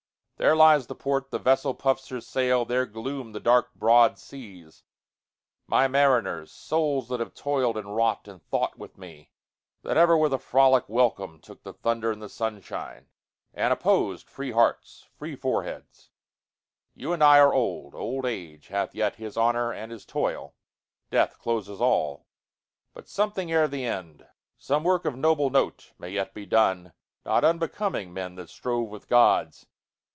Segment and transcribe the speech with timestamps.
[0.37, 4.81] There lies the port; the vessel puffs her sail:There gloom the dark broad seas.
[5.67, 10.39] My mariners, Souls' that have toil'd, and wrought, and thought with me—That ever with a
[10.39, 13.05] frolic welcome tookThe thunder and the sunshine,
[13.53, 19.71] and oppos'dFree hearts, free foreheads—you and I are old; Old age hath yet his honor
[19.71, 20.55] and his toil;
[21.11, 22.25] Death closes all;
[22.95, 24.25] but something ere the end,
[24.57, 26.93] Some work of noble note, may yet be done,
[27.27, 29.67] Not unbecoming men that strove with Gods.